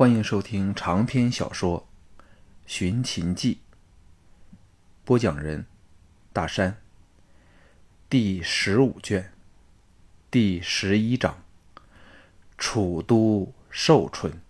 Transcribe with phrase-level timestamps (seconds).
[0.00, 1.86] 欢迎收听长篇小说
[2.64, 3.60] 《寻秦记》，
[5.04, 5.66] 播讲人：
[6.32, 6.78] 大山。
[8.08, 9.30] 第十五卷，
[10.30, 11.42] 第十一章：
[12.56, 14.40] 楚都寿春。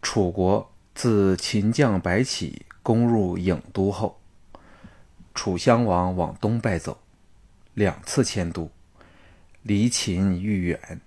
[0.00, 4.18] 楚国自秦将白起攻入郢都后，
[5.34, 6.98] 楚襄王往东败走，
[7.74, 8.70] 两次迁都，
[9.60, 11.02] 离秦愈远。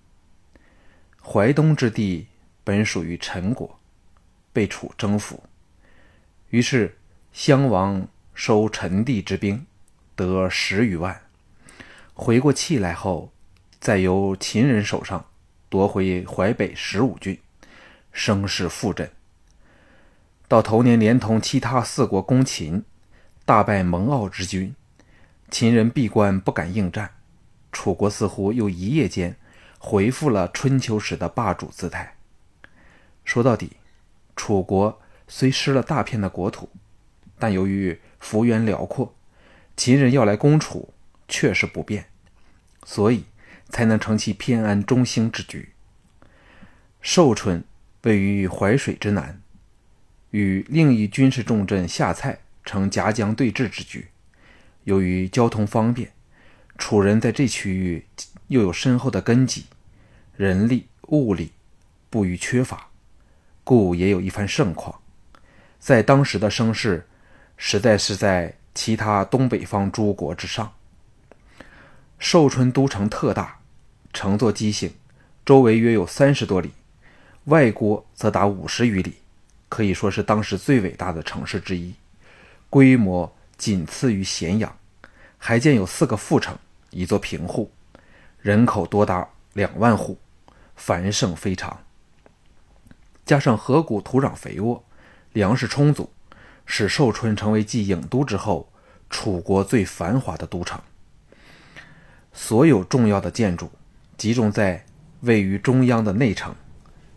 [1.22, 2.28] 淮东之地
[2.64, 3.80] 本属于陈国，
[4.52, 5.44] 被楚征服，
[6.50, 6.98] 于是
[7.32, 9.66] 襄王收陈地之兵，
[10.16, 11.22] 得十余万。
[12.14, 13.32] 回过气来后，
[13.80, 15.26] 再由秦人手上
[15.70, 17.40] 夺回淮北十五郡，
[18.12, 19.10] 声势复振。
[20.48, 22.84] 到头年，连同其他四国攻秦，
[23.46, 24.74] 大败蒙骜之军，
[25.52, 27.12] 秦人闭关不敢应战，
[27.72, 29.38] 楚国似乎又一夜间。
[29.82, 32.16] 恢复了春秋时的霸主姿态。
[33.24, 33.78] 说到底，
[34.36, 36.70] 楚国虽失了大片的国土，
[37.40, 39.16] 但由于幅员辽阔，
[39.78, 40.94] 秦人要来攻楚
[41.28, 42.08] 确实不便，
[42.84, 43.24] 所以
[43.70, 45.70] 才能成其偏安中兴之局。
[47.02, 47.64] 寿春
[48.02, 49.42] 位于淮水之南，
[50.32, 54.10] 与另一军事重镇下蔡成夹江对峙之局。
[54.84, 56.12] 由于交通方便，
[56.78, 58.06] 楚人在这区域。
[58.50, 59.66] 又有深厚的根基，
[60.36, 61.52] 人力物力
[62.10, 62.90] 不予缺乏，
[63.64, 65.00] 故也有一番盛况。
[65.80, 67.08] 在当时的声势，
[67.58, 70.74] 实在是在其他东北方诸国之上。
[72.18, 73.60] 寿春都城特大，
[74.12, 74.94] 城作畸形，
[75.46, 76.72] 周围约有三十多里，
[77.46, 79.18] 外郭则达五十余里，
[79.70, 81.94] 可以说是当时最伟大的城市之一，
[82.70, 84.76] 规模仅次于咸阳。
[85.38, 86.58] 还建有四个副城，
[86.90, 87.72] 一座平户。
[88.42, 90.18] 人口多达两万户，
[90.76, 91.78] 繁盛非常。
[93.26, 94.84] 加上河谷土壤肥沃，
[95.34, 96.10] 粮食充足，
[96.66, 98.72] 使寿春成为继郢都之后
[99.10, 100.82] 楚国最繁华的都城。
[102.32, 103.70] 所有重要的建筑
[104.18, 104.86] 集中在
[105.22, 106.56] 位于中央的内城，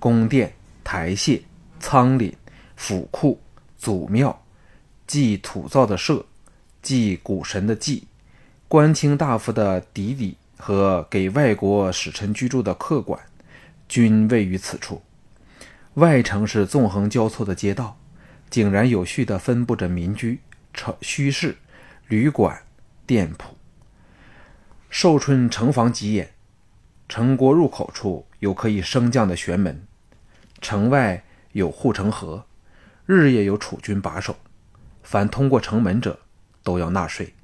[0.01, 0.53] 宫殿、
[0.83, 1.41] 台榭、
[1.79, 2.35] 仓廪、
[2.75, 3.41] 府库、
[3.79, 4.45] 祖庙、
[5.07, 6.27] 祭土灶的社、
[6.83, 8.09] 祭古神的祭、
[8.67, 10.37] 官卿大夫的邸邸。
[10.65, 13.21] 和给外国使臣居住的客馆，
[13.89, 15.03] 均位于此处。
[15.95, 17.99] 外城是纵横交错的街道，
[18.49, 20.39] 井然有序地分布着民居、
[20.73, 21.57] 城虚室、
[22.07, 22.63] 旅馆、
[23.05, 23.57] 店铺。
[24.89, 26.33] 寿春城防极严，
[27.09, 29.85] 城国入口处有可以升降的玄门，
[30.61, 32.47] 城外有护城河，
[33.05, 34.37] 日夜有楚军把守，
[35.03, 36.21] 凡通过城门者
[36.63, 37.35] 都要纳税。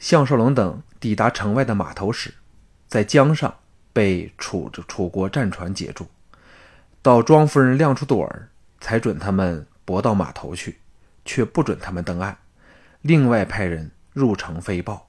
[0.00, 2.32] 项少龙等抵达城外的码头时，
[2.86, 3.52] 在江上
[3.92, 6.06] 被楚楚国战船截住，
[7.02, 10.78] 到庄夫人亮出朵儿，才准他们泊到码头去，
[11.24, 12.38] 却不准他们登岸，
[13.00, 15.08] 另外派人入城飞报。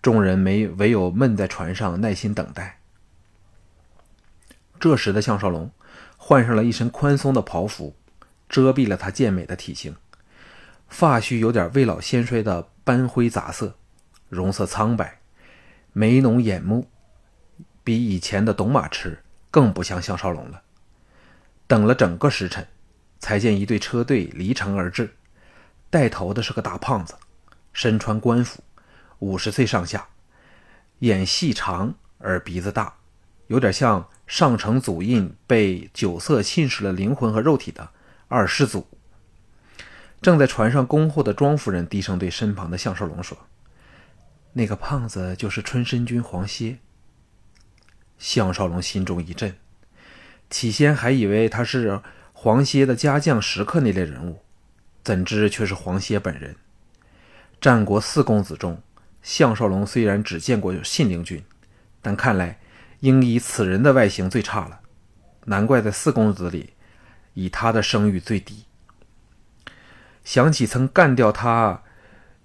[0.00, 2.80] 众人没唯有闷在船上耐心等待。
[4.80, 5.70] 这时的项少龙
[6.16, 7.94] 换上了一身宽松的袍服，
[8.48, 9.94] 遮蔽了他健美的体型，
[10.88, 13.76] 发须有点未老先衰的斑灰杂色。
[14.32, 15.20] 容色苍白，
[15.92, 16.88] 眉浓眼目，
[17.84, 20.62] 比以前的董马痴更不像项少龙了。
[21.66, 22.66] 等了整个时辰，
[23.18, 25.14] 才见一队车队离城而至，
[25.90, 27.14] 带头的是个大胖子，
[27.74, 28.64] 身穿官服，
[29.18, 30.08] 五十岁上下，
[31.00, 32.94] 眼细长而鼻子大，
[33.48, 37.86] 有点像上承祖印被酒色侵蚀了灵魂和肉体的
[38.28, 38.86] 二世祖。
[40.22, 43.36] 正在船上恭候的庄夫人低声对身旁的项少龙说。
[44.54, 46.78] 那个胖子就是春申君黄歇。
[48.18, 49.56] 项少龙心中一震，
[50.48, 52.00] 起先还以为他是
[52.32, 54.42] 黄歇的家将、食客那类人物，
[55.02, 56.54] 怎知却是黄歇本人。
[57.60, 58.80] 战国四公子中，
[59.22, 61.42] 项少龙虽然只见过信陵君，
[62.00, 62.60] 但看来
[63.00, 64.80] 应以此人的外形最差了。
[65.46, 66.74] 难怪在四公子里，
[67.34, 68.66] 以他的声誉最低。
[70.22, 71.82] 想起曾干掉他。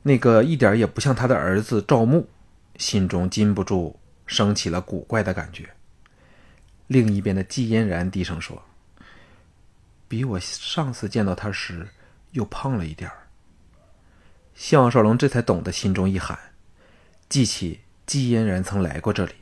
[0.04, 2.30] 那个一点也不像他的儿子赵牧，
[2.78, 5.70] 心中禁不住升起了古怪的感觉。
[6.88, 8.64] 另一边的季嫣然低声说
[10.08, 11.90] ：“比我上次见到他时
[12.32, 13.28] 又胖了一点儿。”
[14.56, 16.40] 项少龙这才懂得心中一寒，
[17.28, 19.34] 记起季嫣然曾来过这里。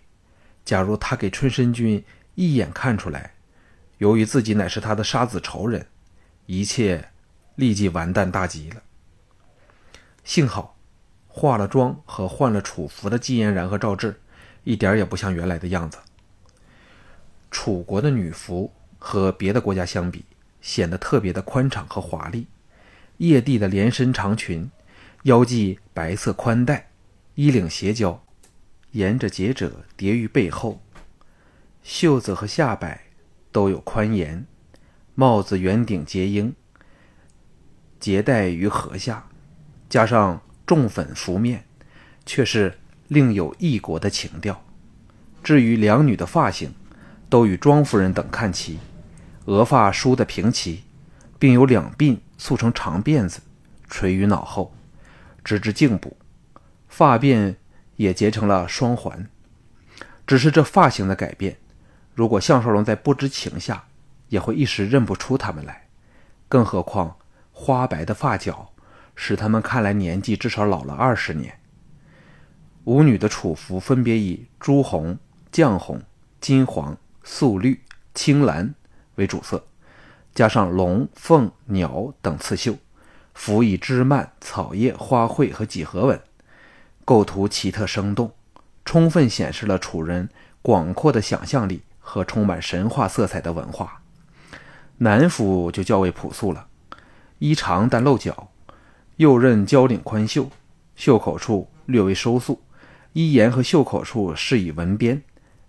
[0.65, 2.03] 假如他给春申君
[2.33, 3.35] 一眼看出来，
[3.99, 5.85] 由于自己乃是他的杀子仇人，
[6.47, 7.09] 一切
[7.55, 8.81] 立即完蛋大吉了。
[10.25, 10.75] 幸好，
[11.27, 14.19] 化了妆和换了楚服的季嫣然和赵志，
[14.63, 15.99] 一点也不像原来的样子。
[17.51, 20.25] 楚国的女服和别的国家相比，
[20.61, 22.47] 显得特别的宽敞和华丽。
[23.17, 24.69] 夜帝的连身长裙，
[25.23, 26.89] 腰系白色宽带，
[27.35, 28.21] 衣领斜交，
[28.91, 30.81] 沿着结褶叠于背后，
[31.83, 33.05] 袖子和下摆
[33.51, 34.47] 都有宽檐，
[35.13, 36.55] 帽子圆顶结缨，
[37.99, 39.29] 结带于颌下，
[39.89, 41.65] 加上重粉拂面，
[42.25, 42.77] 却是
[43.07, 44.63] 另有异国的情调。
[45.43, 46.73] 至于两女的发型，
[47.29, 48.79] 都与庄夫人等看齐，
[49.45, 50.83] 额发梳得平齐，
[51.37, 53.41] 并有两鬓束成长辫子，
[53.87, 54.73] 垂于脑后，
[55.43, 56.17] 直至颈部，
[56.87, 57.55] 发辫
[57.95, 59.29] 也结成了双环。
[60.25, 61.57] 只是这发型的改变，
[62.15, 63.85] 如果项少龙在不知情下，
[64.29, 65.87] 也会一时认不出他们来。
[66.49, 67.17] 更何况
[67.51, 68.73] 花白的发角，
[69.15, 71.59] 使他们看来年纪至少老了二十年。
[72.83, 75.17] 舞女的楚服分别以朱红、
[75.51, 76.01] 绛红、
[76.39, 76.97] 金黄。
[77.27, 77.81] 素绿、
[78.13, 78.75] 青蓝
[79.15, 79.65] 为主色，
[80.35, 82.77] 加上龙、凤、鸟等刺绣，
[83.33, 86.21] 辅以枝蔓、草叶、花卉和几何纹，
[87.03, 88.31] 构图奇特生动，
[88.85, 90.29] 充分显示了楚人
[90.61, 94.03] 广阔的想象力和充满神话色彩的文化。
[94.99, 96.67] 男服就较为朴素了，
[97.39, 98.51] 衣长但露脚，
[99.17, 100.49] 右衽交领宽袖，
[100.95, 102.61] 袖口处略微收束，
[103.13, 105.21] 衣沿和袖口处是以纹边。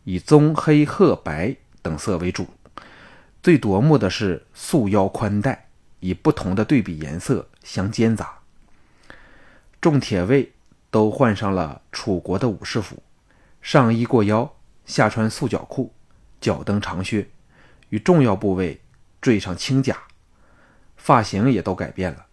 [0.08, 2.46] 以棕、黑、褐、白等色为主，
[3.42, 5.66] 最夺目的是束腰宽带，
[5.98, 8.38] 以不同的对比颜色相间杂。
[9.80, 10.52] 众铁卫
[10.92, 13.02] 都换上了楚国的武士服，
[13.60, 14.54] 上衣过腰，
[14.84, 15.92] 下穿束脚裤，
[16.40, 17.28] 脚蹬长靴，
[17.88, 18.80] 与重要部位
[19.20, 19.98] 缀上轻甲，
[20.96, 22.25] 发型也都改变了，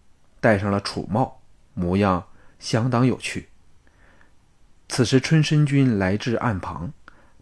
[0.44, 1.40] 戴上了楚帽，
[1.72, 2.26] 模样
[2.58, 3.48] 相当有趣。
[4.90, 6.92] 此时春申君来至岸旁。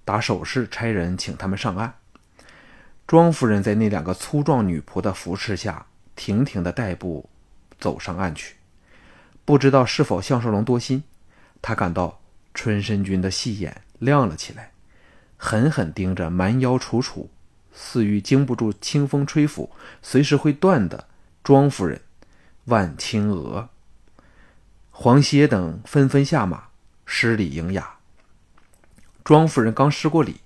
[0.04, 1.94] 打手势，差人请他们上岸。
[3.08, 7.28] 庄夫人在那两个粗壮女仆的扶持下，亭亭的带步
[7.81, 8.54] 走上岸去。
[9.44, 11.02] 不知道是否项少龙多心，
[11.60, 12.20] 他感到
[12.55, 14.70] 春申君的细眼亮了起来，
[15.37, 17.28] 狠狠盯着蛮腰楚楚、
[17.72, 21.08] 似欲经不住清风吹拂、随时会断的
[21.43, 22.00] 庄夫人
[22.66, 23.68] 万青娥。
[24.90, 26.68] 黄歇等纷纷下马，
[27.04, 27.96] 施礼迎雅。
[29.24, 30.40] 庄夫人刚施过礼，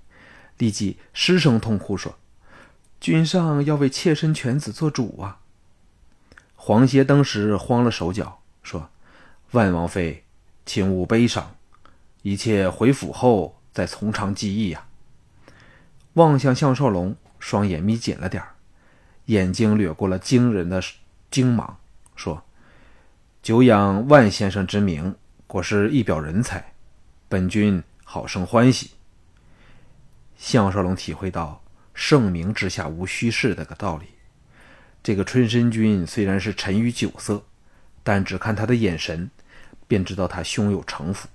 [0.58, 2.16] 立即失声痛哭说
[3.00, 5.40] ：“君上要为妾身犬子做主啊！”
[6.54, 8.90] 黄歇当时慌了手脚，说
[9.52, 10.24] ：“万王妃，
[10.64, 11.54] 请勿悲伤，
[12.22, 14.86] 一切回府后再从长计议呀。”
[16.14, 18.54] 望向项少龙，双眼眯紧了点儿，
[19.26, 20.82] 眼睛掠过了惊人的
[21.30, 21.78] 精芒，
[22.16, 22.42] 说
[23.42, 25.14] ：“久仰万先生之名，
[25.46, 26.72] 果是一表人才，
[27.28, 28.92] 本君。”好生欢喜。
[30.36, 31.60] 项少龙体会到
[31.92, 34.06] 盛名之下无虚事的个道理。
[35.02, 37.42] 这个春申君虽然是沉于酒色，
[38.04, 39.28] 但只看他的眼神，
[39.88, 41.26] 便知道他胸有城府，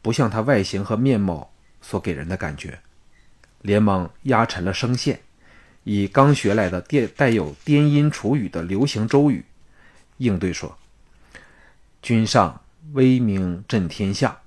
[0.00, 1.52] 不像他外形和面貌
[1.82, 2.78] 所给人的感觉。
[3.62, 5.20] 连忙压沉了声线，
[5.82, 9.44] 以刚学来的带带有颠音楚语的流行周语
[10.18, 10.78] 应对说
[12.00, 12.60] ：“君上
[12.92, 14.38] 威名震天下。”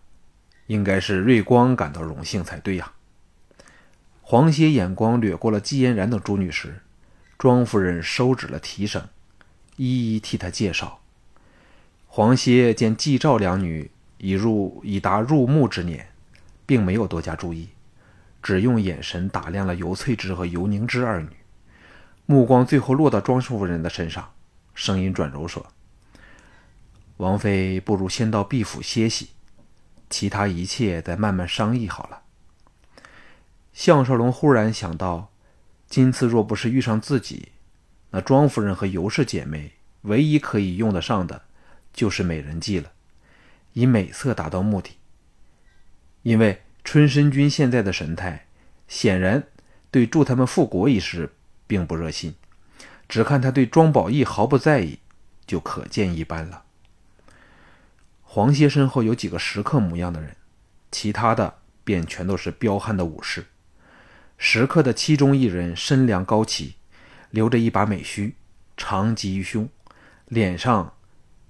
[0.68, 2.94] 应该是瑞光感到荣幸才对呀。
[4.21, 6.81] 黄歇眼光掠过了季嫣然等诸女时，
[7.37, 9.06] 庄夫人收止了提声，
[9.75, 11.01] 一一替他介绍。
[12.07, 16.07] 黄歇见季赵两女已入已达入暮之年，
[16.66, 17.68] 并没有多加注意，
[18.42, 21.28] 只用眼神打量了尤翠芝和尤凝之二女，
[22.25, 24.31] 目光最后落到庄夫人的身上，
[24.73, 25.68] 声音转柔说
[27.18, 29.30] ：“王妃不如先到毕府歇息。”
[30.09, 32.23] 其他一切再慢慢商议好了。
[33.71, 35.31] 项少龙忽然想到，
[35.87, 37.54] 今次若不是遇上自己，
[38.09, 41.44] 那庄夫人和尤氏姐妹唯一可以用得上的，
[41.94, 42.92] 就是美人计了，
[43.71, 44.97] 以美色达到目的。
[46.23, 48.47] 因为春申君现在的神态，
[48.90, 49.47] 显然
[49.90, 51.31] 对助他们复国一事
[51.66, 52.35] 并不热心，
[53.11, 54.99] 只看他对庄宝义毫不在意，
[55.45, 56.63] 就可见一斑了。
[58.23, 60.37] 黄歇身后有几个食客模样的人，
[60.94, 63.47] 其他的便全都是彪悍的武士。
[64.37, 66.75] 食客的其中一人身量高齐，
[67.31, 68.35] 留着一把美须，
[68.77, 69.68] 长及于胸，
[70.27, 70.94] 脸上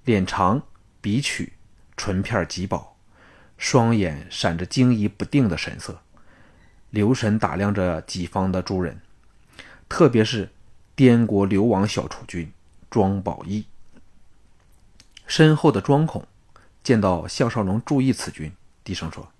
[0.04, 0.62] 脸长，
[1.00, 1.52] 鼻曲，
[1.96, 2.96] 唇片极薄，
[3.56, 6.00] 双眼闪着惊疑不定的神色，
[6.90, 9.00] 留神打量着己方的诸人，
[9.88, 10.50] 特别是
[10.94, 12.52] 滇国流亡小楚军
[12.90, 13.66] 庄宝义。
[15.26, 16.26] 身后的庄孔。
[16.82, 19.30] 见到项少龙注意此君，低声说：“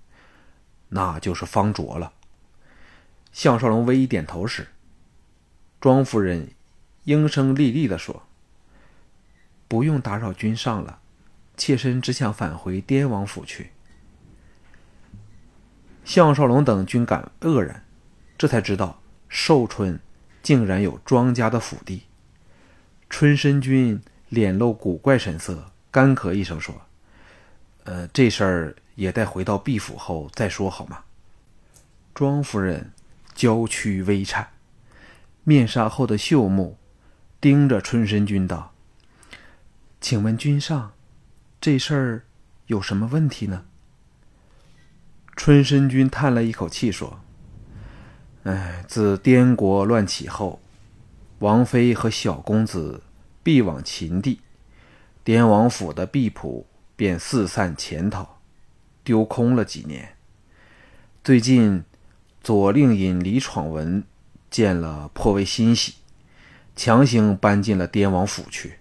[0.91, 2.13] 那就是方卓了。”
[3.35, 4.69] 项少龙微一点头时，
[5.81, 6.53] 庄夫人
[7.03, 8.23] 应声厉厉地说
[9.67, 11.01] ：“不用打扰君上了，
[11.57, 13.73] 妾身只想返回滇王府去。”
[16.07, 17.85] 项少龙等均感愕然，
[18.39, 19.99] 这才知道寿春
[20.43, 22.03] 竟然有庄家的府邸。
[23.09, 26.75] 春申君脸露古怪神色，干咳一声说
[27.85, 31.05] ：“呃，这事儿也待回到毕府后再说好吗？”
[32.15, 32.93] 庄夫人
[33.35, 34.49] 娇躯微颤，
[35.45, 36.79] 面纱后的秀目
[37.41, 38.73] 盯着春申君道
[40.01, 40.93] ：“请问君上，
[41.61, 42.25] 这事儿
[42.67, 43.65] 有什么问题呢？”
[45.37, 47.21] 春申君叹了一口气说
[48.45, 50.61] ：“哎，自滇国乱起后。”
[51.41, 53.03] 王妃和小公子
[53.43, 54.39] 必往秦地，
[55.25, 58.39] 滇王府的婢仆便四散潜逃，
[59.03, 60.15] 丢空了几年。
[61.25, 61.83] 最近，
[62.41, 64.05] 左令尹李闯文
[64.51, 65.95] 见了颇为欣喜，
[66.77, 68.75] 强行搬进了滇王府去。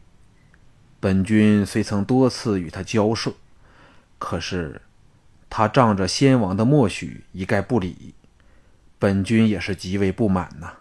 [0.99, 3.33] 本君虽曾多次与他交涉，
[4.19, 4.83] 可是
[5.49, 8.13] 他仗着先王的默许一概不理，
[9.01, 10.73] 本君也是极为不满呐。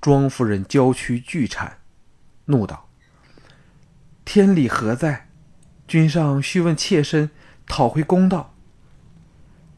[0.00, 1.78] 庄夫人娇躯巨颤，
[2.46, 2.88] 怒道
[4.26, 5.28] ：“天理何在？
[5.86, 7.30] 君上须问妾身，
[7.68, 8.52] 讨回公道。”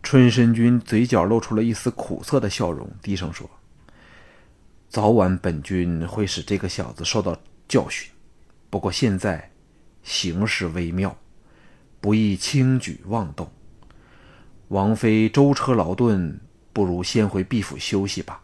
[0.03, 3.51] 春申君嘴角露出了一丝苦涩的笑容，低声说
[4.89, 8.11] ：“早晚本君会使这个小子受到教训。
[8.71, 9.51] 不过现在
[10.03, 11.15] 形势微妙，
[12.01, 13.53] 不宜轻举妄动。
[14.69, 16.41] 王妃舟车劳顿，
[16.79, 18.41] 不如先回毕府休息吧。”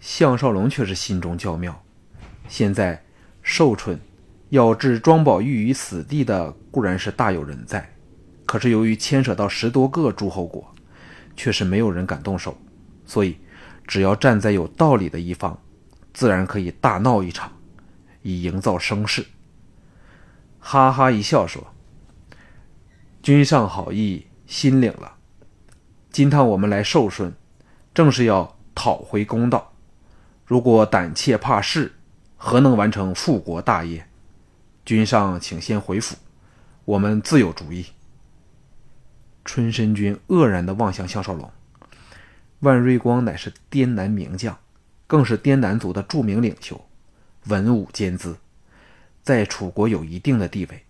[0.00, 1.84] 项少龙却是心中较妙。
[2.48, 3.04] 现在
[3.42, 4.00] 寿春
[4.48, 7.86] 要置庄宝玉于死地的固然是大有人在，
[8.46, 10.74] 可是由于牵扯到十多个诸侯国，
[11.36, 12.56] 却是没有人敢动手。
[13.04, 13.36] 所以，
[13.86, 15.60] 只要站在有道理的一方，
[16.14, 17.52] 自然可以大闹一场，
[18.22, 19.26] 以营造声势。
[20.58, 21.74] 哈哈一笑说
[23.22, 25.18] ：“君上好意，心领了。
[26.10, 27.32] 今趟我们来寿顺，
[27.94, 29.72] 正是要讨回公道。”
[30.44, 31.92] 如果胆怯怕事，
[32.36, 34.04] 何能完成复国大业？
[34.84, 36.16] 君上，请先回府，
[36.84, 37.86] 我们自有主意。
[39.44, 41.48] 春申君愕然地望向项少龙。
[42.58, 44.58] 万瑞光乃是滇南名将，
[45.06, 46.84] 更是滇南族的著名领袖，
[47.46, 48.36] 文武兼资，
[49.22, 50.84] 在楚国有一定的地位，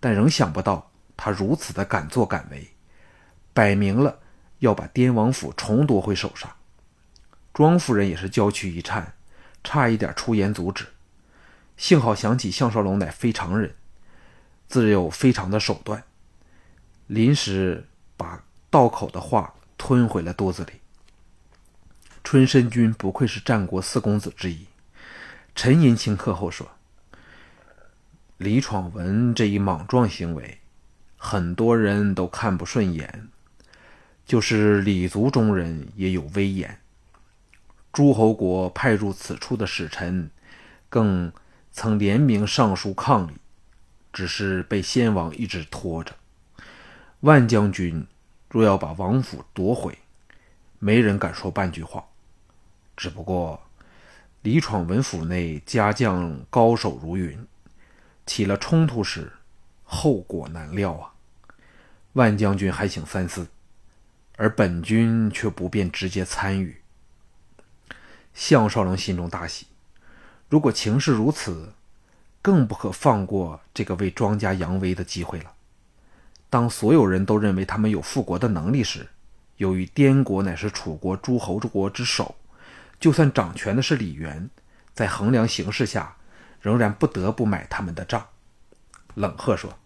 [0.00, 2.68] 但仍想不到他如此的敢作敢为，
[3.54, 4.18] 摆明了
[4.58, 6.50] 要把滇王府重夺回手上。
[7.52, 9.14] 庄夫人也是娇躯一颤，
[9.64, 10.86] 差一点出言阻止。
[11.76, 13.74] 幸好想起项少龙乃非常人，
[14.68, 16.04] 自有非常的手段，
[17.06, 17.86] 临时
[18.16, 20.80] 把道口的话吞回了肚子里。
[22.24, 24.66] 春申君不愧是战国四公子之一，
[25.54, 26.68] 沉吟顷刻后说
[28.36, 30.58] ：“李闯文这一莽撞行为，
[31.16, 33.28] 很多人都看不顺眼，
[34.26, 36.78] 就是李族中人也有威严。”
[37.90, 40.30] 诸侯国派入此处的使臣，
[40.90, 41.32] 更
[41.72, 43.32] 曾联名上书抗礼，
[44.12, 46.14] 只是被先王一直拖着。
[47.20, 48.06] 万将军
[48.50, 49.96] 若要把王府夺回，
[50.78, 52.04] 没人敢说半句话。
[52.94, 53.62] 只不过
[54.42, 57.46] 李闯文府内家将高手如云，
[58.26, 59.32] 起了冲突时，
[59.84, 61.12] 后果难料啊！
[62.12, 63.46] 万将军还请三思，
[64.36, 66.80] 而本军却不便直接参与。
[68.32, 69.66] 项少龙心中大喜，
[70.48, 71.72] 如果情势如此，
[72.42, 75.52] 更不可放过这个为庄家扬威的机会了。
[76.48, 79.08] 当所有人都认为他们有复国的能力时，
[79.56, 82.36] 由于滇国乃是楚国诸侯国之首，
[83.00, 84.48] 就算掌权的是李元，
[84.94, 86.16] 在衡量形势下，
[86.60, 88.28] 仍然不得不买他们的账。
[89.14, 89.78] 冷喝说：“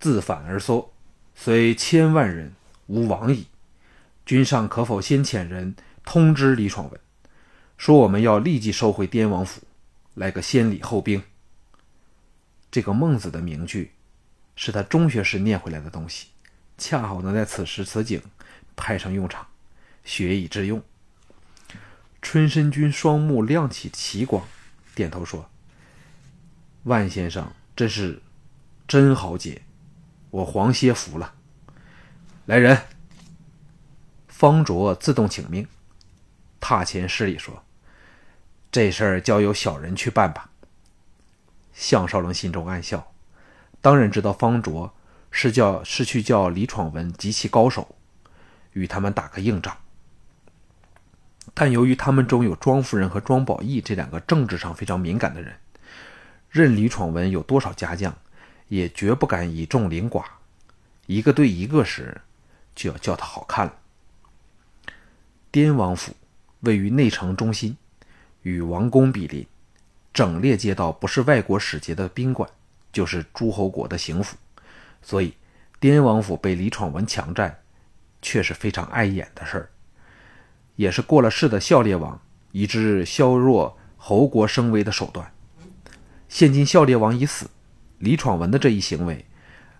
[0.00, 0.92] 自反而缩，
[1.34, 2.52] 虽千万人，
[2.86, 3.46] 无往矣。
[4.24, 5.74] 君上可否先遣人
[6.04, 7.00] 通知李闯文？”
[7.76, 9.62] 说我们要立即收回滇王府，
[10.14, 11.20] 来个先礼后兵。
[12.70, 13.90] 这个孟子的名句，
[14.54, 16.28] 是他中学时念回来的东西，
[16.78, 18.22] 恰好能在此时此景
[18.76, 19.46] 派上用场，
[20.04, 20.80] 学以致用。
[22.22, 24.46] 春申君双目亮起奇光，
[24.94, 25.50] 点头说
[26.84, 28.22] ：“万先生真是
[28.86, 29.62] 真豪杰，
[30.30, 31.34] 我黄歇服了。”
[32.46, 32.76] 来人，
[34.26, 35.68] 方卓自动请命，
[36.58, 37.62] 踏前施礼说。
[38.72, 40.50] 这事儿交由小人去办吧。
[41.72, 43.12] 项少龙心中暗笑，
[43.80, 44.92] 当然知道方卓
[45.30, 47.94] 是叫是去叫李闯文及其高手，
[48.72, 49.76] 与他们打个硬仗。
[51.54, 55.54] 但由于他们中有庄夫人和庄宝义这两个政治上非常敏感的人，
[56.50, 58.12] 任李闯文有多少家将，
[58.66, 60.24] 也绝不敢以众凌寡。
[61.06, 62.20] 一个对一个时，
[62.74, 63.74] 就要叫他好看了。
[65.50, 66.14] 滇王府
[66.60, 67.76] 位于内城中心，
[68.42, 69.46] 与王宫比邻，
[70.12, 72.48] 整列街道不是外国使节的宾馆，
[72.92, 74.36] 就是诸侯国的行府，
[75.02, 75.34] 所以
[75.78, 77.58] 滇王府被李闯文强占，
[78.22, 79.70] 却是非常碍眼的事儿。
[80.76, 82.18] 也是过了世的孝烈王
[82.52, 85.32] 以致削弱侯国声威的手段。
[86.28, 87.50] 现今孝烈王已死，
[87.98, 89.26] 李闯文的这一行为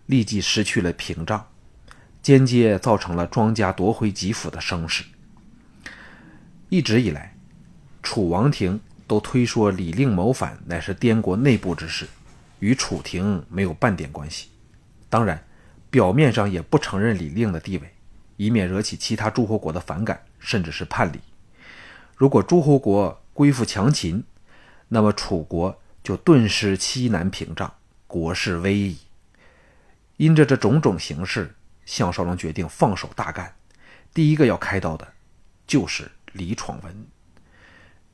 [0.05, 1.49] 立即失去了屏障，
[2.23, 5.05] 间接造成了庄家夺回吉府的声势。
[6.69, 7.35] 一直以来，
[8.03, 12.07] 楚王庭都推说李令谋反乃是滇国内部之事，
[12.61, 14.49] 与楚庭没有半点关系。
[15.11, 15.45] 当然，
[15.91, 17.93] 表面上也不承认李令的地位，
[18.37, 20.23] 以免惹起其他诸侯国的反感。
[20.45, 21.21] 甚至是叛离。
[22.17, 24.25] 如果诸侯国归附强秦，
[24.89, 27.73] 那么楚国就顿时西南屏障，
[28.09, 28.99] 国势危矣。
[30.17, 31.55] 因着这种种形势，
[31.93, 33.55] 项少龙决定放手大干。
[34.15, 35.13] 第一个要开刀的，
[35.67, 37.07] 就是李闯文。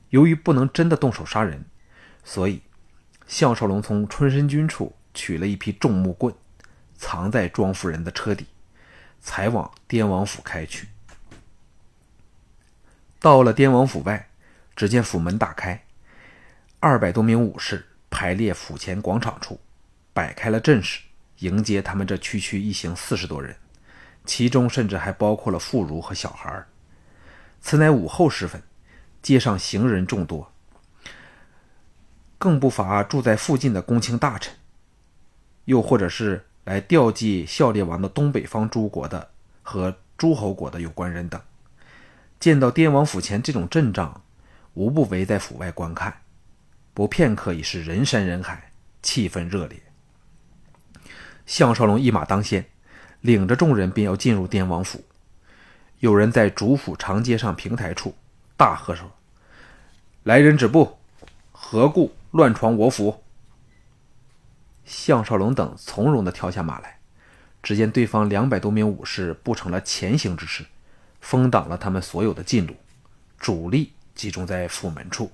[0.09, 1.63] 由于不能真的动手杀人，
[2.25, 2.61] 所以
[3.25, 6.35] 项少龙从春申君处取了一批重木棍，
[6.97, 8.47] 藏在庄夫人的车底，
[9.21, 10.89] 才往滇王府开去。
[13.17, 14.27] 到了滇王府外，
[14.75, 15.85] 只见府门打开，
[16.81, 19.57] 二百多名武士排列府前广场处，
[20.11, 20.99] 摆开了阵势，
[21.37, 23.55] 迎接他们这区区一行四十多人，
[24.29, 26.63] 其中甚至还包括了妇孺和小孩。
[27.61, 28.61] 此乃午后时分，
[29.23, 30.51] 街上行人众多，
[32.37, 34.53] 更不乏住在附近的公卿大臣，
[35.65, 39.31] 又或者是来吊祭孝烈王的东北方诸国的
[39.63, 41.41] 和诸侯国的有关人等。
[42.39, 44.21] 见到滇王府前这种阵仗，
[44.75, 46.15] 无不围在府外观看，
[46.93, 49.81] 不片刻已是人山人海，气氛热烈。
[51.47, 52.69] 项少龙一马当先，
[53.21, 55.03] 领着众人便要进入滇王府。
[55.99, 58.15] 有人在主府长街上平台处
[58.55, 59.11] 大喝说
[60.23, 60.97] ：“来人止步！
[61.51, 63.23] 何故乱闯我府？”
[64.85, 66.99] 项少龙等从容地跳下马来，
[67.61, 70.65] 只见对方两百多名武士布成了前行之势。
[71.21, 72.73] 封挡了他们所有的进路，
[73.37, 75.29] 主力集中在府门处。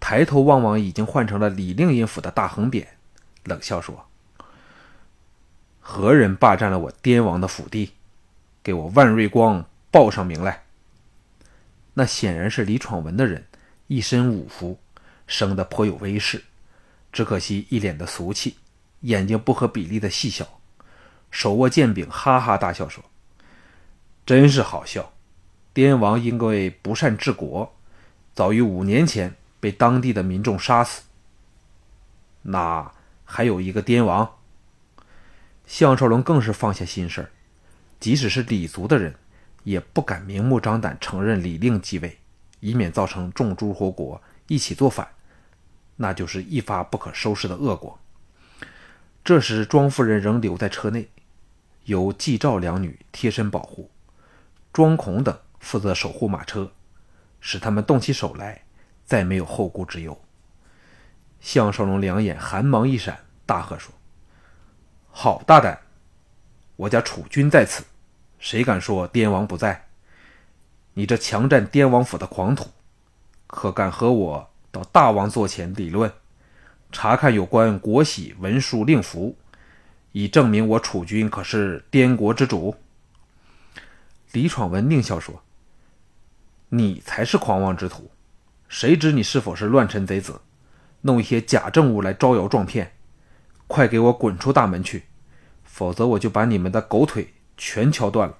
[0.00, 2.86] 抬头望望已经换成了李令尹府的大横匾，
[3.44, 4.06] 冷笑说
[5.86, 7.92] ：“何人霸占了我滇王的府地？
[8.62, 10.62] 给我万瑞光报上名来！”
[11.92, 13.44] 那显然是李闯文的人，
[13.86, 14.78] 一身武服，
[15.26, 16.42] 生得颇有威势，
[17.12, 18.56] 只可惜一脸的俗气，
[19.02, 20.58] 眼睛不合比例的细小，
[21.30, 23.04] 手握剑柄，哈哈大笑说。
[24.24, 25.12] 真是好笑！
[25.74, 27.74] 滇王因为不善治国，
[28.32, 31.02] 早于五年前被当地的民众杀死。
[32.40, 32.90] 那
[33.26, 34.36] 还有一个滇王，
[35.66, 37.30] 项少龙更是放下心事儿，
[37.98, 39.14] 即使是李族的人，
[39.62, 42.18] 也不敢明目张胆承认李令继位，
[42.60, 45.08] 以免造成众诸侯国一起作反，
[45.96, 47.98] 那就是一发不可收拾的恶果。
[49.24, 51.08] 这时，庄夫人仍留在车内，
[51.84, 53.90] 由季赵两女贴身保护。
[54.70, 56.72] 庄孔等负责守护马车，
[57.40, 58.64] 使他们动起手来，
[59.06, 60.20] 再没有后顾之忧。
[61.40, 63.94] 项少龙两眼寒芒一闪，大喝说
[65.16, 65.78] ：“好大胆！
[66.74, 67.84] 我家楚军在此，
[68.40, 69.86] 谁敢说滇王不在？
[70.94, 72.70] 你这强占滇王府的狂徒，
[73.46, 76.12] 可敢和我到大王座前理论，
[76.90, 79.36] 查看有关国玺文书令符，
[80.10, 82.74] 以证明我楚军可是滇国之主？”
[84.32, 85.44] 李闯文狞笑说
[86.70, 88.10] ：“你才是狂妄之徒，
[88.68, 90.40] 谁知你是否是乱臣贼子，
[91.02, 92.90] 弄一些假证物来招摇撞骗？
[93.66, 95.04] 快给我滚出大门去，
[95.62, 98.36] 否则我就把你们的狗腿全敲断了！”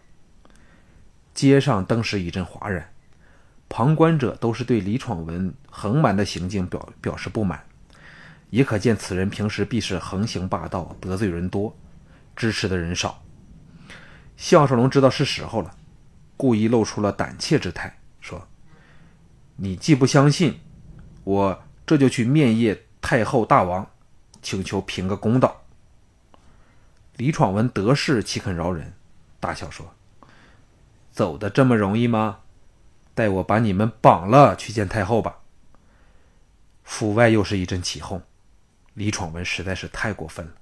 [1.34, 2.92] 街上登时一阵哗然，
[3.68, 7.64] 旁观者都是对李闯文横蛮的行径表表示不满，
[8.50, 11.76] 也可见此人平时必是横行霸道，得罪人多，
[12.36, 13.22] 支持的人少。
[14.36, 15.74] 项少龙知道是时候了。
[16.36, 18.48] 故意露出了胆怯之态，说
[19.54, 20.58] ：“你既不相信，
[21.22, 23.88] 我这就去面谒太后大王，
[24.44, 25.64] 请求评个公道。”
[27.16, 28.92] 李闯文得势岂肯饶人，
[29.40, 29.94] 大笑说
[31.10, 32.38] ：“走的这么容易吗？
[33.14, 35.40] 待我把你们绑了去见太后吧。”
[36.84, 38.22] 府外又是一阵起哄，
[38.92, 40.52] 李闯文实在是太过分了。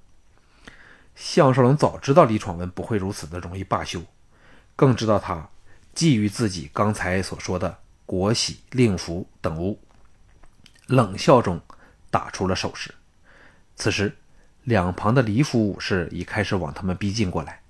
[1.15, 4.01] 项少龙早知道李闯文不会如此的容易罢休。
[4.75, 5.49] 更知道他
[5.95, 9.79] 觊觎自己刚才所说的国玺、令符等物，
[10.87, 11.61] 冷笑中
[12.09, 12.93] 打出了手势。
[13.75, 14.17] 此时，
[14.63, 17.61] 两旁的李府武士已开始往他们逼近过来。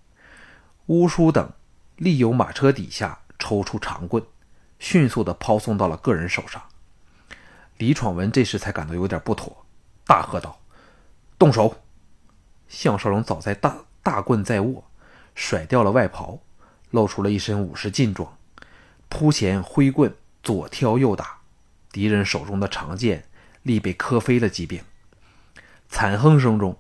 [0.88, 1.52] 乌叔等
[1.96, 4.24] 立有马车底下抽出长棍，
[4.80, 6.62] 迅速地抛送到了个人手上。
[7.78, 9.66] 李闯文这时才感到有点不妥，
[10.06, 10.60] 大喝道
[11.39, 11.82] ：“动手！”
[12.68, 14.84] 项少龙早在大大棍在握，
[15.34, 16.39] 甩掉了外袍，
[16.92, 18.38] 露出了一身武士劲装，
[19.10, 20.13] 扑前挥棍，
[20.44, 21.39] 左挑右打，
[21.92, 23.26] 敌人手中的长剑
[23.63, 24.84] 力被磕飞了几柄。
[25.93, 26.75] 惨哼声中，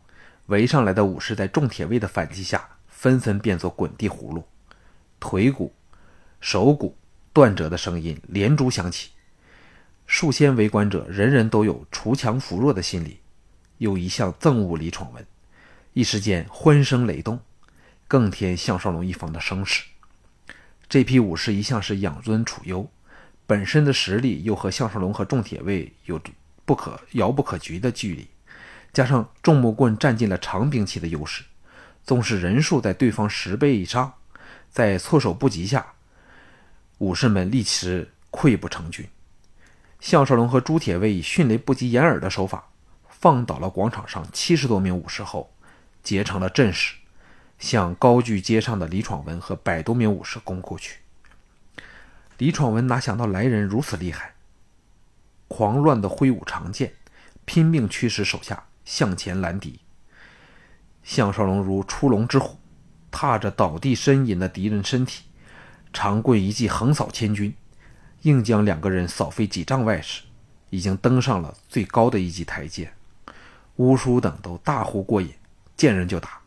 [0.47, 4.43] 围上来的武士在重铁卫的反击下，纷纷变作滚地葫芦，
[5.19, 5.71] 腿骨、
[6.41, 6.97] 手骨
[7.31, 9.11] 断折的声音连珠响起。
[10.07, 13.19] 数千围观者人人都有锄强扶弱的心理，
[13.77, 15.23] 又一向憎恶李闯文，
[15.93, 17.39] 一时间欢声雷动，
[18.07, 19.83] 更添项少龙一方的声势。
[20.89, 22.89] 这批武士一向是养尊处优，
[23.45, 26.19] 本身的实力又和项少龙和重铁卫有
[26.65, 28.27] 不可遥不可及的距离。
[28.93, 31.43] 加上重木棍占尽了长兵器的优势，
[32.03, 34.13] 纵使人数在对方十倍以上，
[34.69, 35.93] 在措手不及下，
[36.99, 39.09] 武士们立时溃不成军。
[39.99, 42.69] 项少龙和朱铁卫以迅雷不及掩耳的手法，
[43.09, 45.51] 放倒了广场上七十多名武士后，
[46.03, 46.95] 结成了阵势，
[47.57, 50.99] 向高踞街上的李闯文和百多名武士攻过去。
[52.37, 54.35] 李闯文哪想到来人如此厉害，
[55.47, 56.93] 狂乱的挥舞长剑，
[57.45, 58.65] 拼命驱使手下。
[58.85, 59.79] 向前拦敌，
[61.03, 62.57] 项少龙如出笼之虎，
[63.09, 65.23] 踏着倒地呻吟的敌人身体，
[65.93, 67.55] 长棍一记横扫千军，
[68.23, 70.23] 硬将两个人扫飞几丈外时，
[70.69, 72.93] 已经登上了最高的一级台阶。
[73.77, 75.33] 乌叔等都大呼过瘾，
[75.77, 76.41] 见人就打。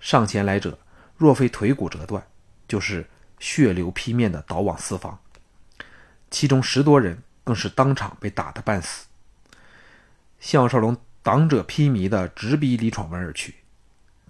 [0.00, 0.78] 上前来者，
[1.16, 2.26] 若非腿骨折断，
[2.66, 3.06] 就是
[3.38, 5.18] 血流披面的倒往四方。
[6.30, 9.06] 其中十多人更是当场被打得半死。
[10.40, 10.96] 项少龙。
[11.26, 13.56] 挡者披靡的直逼李闯文而去，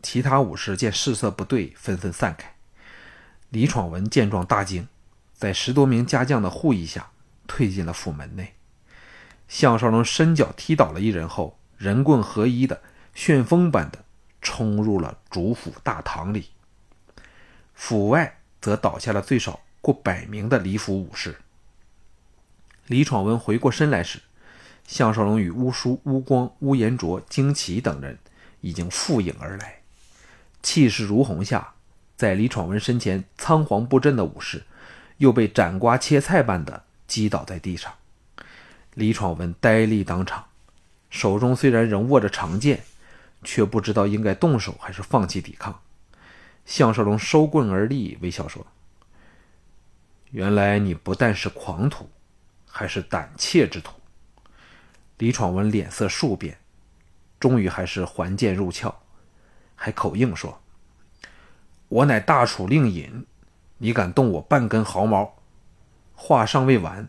[0.03, 2.55] 其他武士见势色不对，纷纷散开。
[3.51, 4.89] 李闯文见状大惊，
[5.35, 7.11] 在十多名家将的护翼下，
[7.47, 8.55] 退进了府门内。
[9.47, 12.81] 项少龙伸脚踢倒了一人后，人棍合一的
[13.15, 14.03] 旋风般的
[14.41, 16.49] 冲入了主府大堂里。
[17.75, 21.37] 府外则倒下了最少过百名的李府武士。
[22.87, 24.23] 李闯文回过身来时，
[24.87, 28.17] 项少龙与乌叔、乌光、乌延灼、惊奇等人
[28.61, 29.81] 已经负影而来，
[30.63, 31.75] 气势如虹下，
[32.17, 34.63] 在李闯文身前仓皇布阵的武士，
[35.19, 37.93] 又被斩瓜切菜般的击倒在地上。
[38.95, 40.47] 李闯文呆立当场，
[41.11, 42.85] 手中虽然仍握着长剑，
[43.43, 45.81] 却不知道应该动手还是放弃抵抗。
[46.65, 48.67] 项少龙收棍而立，微笑说
[50.31, 52.09] ：“原来你不但是狂徒，
[52.67, 53.93] 还是胆怯之徒。”
[55.19, 56.59] 李闯文脸色数变，
[57.41, 58.95] 终于还是还剑入鞘，
[59.75, 60.61] 还口硬说
[61.89, 63.27] ：“我乃大楚令尹，
[63.79, 65.37] 你敢动我半根毫毛？”
[66.15, 67.09] 话尚未完，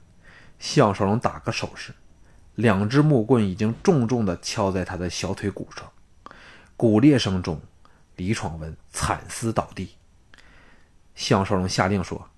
[0.59, 1.93] 项少龙打个手势，
[2.55, 5.91] 两只木棍已经重重地敲在他的小腿骨上，
[6.75, 7.61] 骨裂声中，
[8.15, 9.95] 李闯文惨死倒地。
[11.15, 12.29] 项少龙下令说：“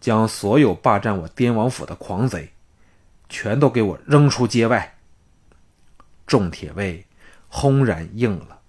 [0.00, 2.52] 将所有霸占我滇王府的狂贼。”
[3.30, 4.98] 全都给我扔出街外！
[6.26, 7.06] 众铁卫
[7.48, 8.59] 轰然应了。